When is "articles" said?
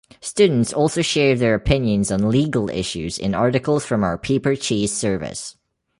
3.35-3.85